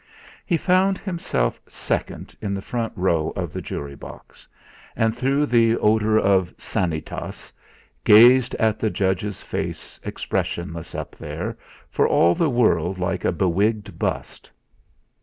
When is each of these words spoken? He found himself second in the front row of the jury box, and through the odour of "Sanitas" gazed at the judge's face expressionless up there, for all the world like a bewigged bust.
He 0.47 0.57
found 0.57 0.97
himself 0.97 1.61
second 1.69 2.35
in 2.41 2.55
the 2.55 2.61
front 2.63 2.91
row 2.95 3.31
of 3.35 3.53
the 3.53 3.61
jury 3.61 3.93
box, 3.93 4.47
and 4.95 5.15
through 5.15 5.45
the 5.45 5.77
odour 5.77 6.17
of 6.17 6.51
"Sanitas" 6.57 7.53
gazed 8.03 8.55
at 8.55 8.79
the 8.79 8.89
judge's 8.89 9.43
face 9.43 9.99
expressionless 10.01 10.95
up 10.95 11.13
there, 11.15 11.55
for 11.91 12.07
all 12.07 12.33
the 12.33 12.49
world 12.49 12.97
like 12.97 13.23
a 13.23 13.31
bewigged 13.31 13.99
bust. 13.99 14.51